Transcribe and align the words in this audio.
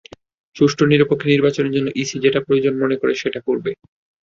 সুষ্ঠু, 0.55 0.83
নিরপেক্ষ 0.87 1.23
নির্বাচনের 1.27 1.75
জন্য 1.75 1.87
ইসি 2.01 2.17
যেটা 2.23 2.39
প্রয়োজন 2.45 2.73
মনে 2.81 2.95
করে 3.01 3.13
সেটা 3.21 3.39
করবে। 3.47 3.71